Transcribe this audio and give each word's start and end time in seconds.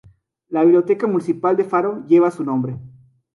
La 0.49 0.63
Biblioteca 0.63 1.05
Municipal 1.05 1.55
de 1.55 1.63
Faro 1.63 2.07
lleva 2.07 2.31
su 2.31 2.43
nombre. 2.43 2.75